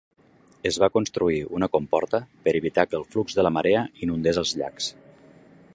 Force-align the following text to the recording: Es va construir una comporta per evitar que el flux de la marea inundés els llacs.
Es 0.69 0.77
va 0.83 0.87
construir 0.95 1.41
una 1.57 1.69
comporta 1.75 2.21
per 2.47 2.55
evitar 2.61 2.87
que 2.93 2.99
el 3.01 3.07
flux 3.17 3.37
de 3.41 3.45
la 3.49 3.53
marea 3.59 3.87
inundés 4.07 4.41
els 4.45 4.55
llacs. 4.63 4.89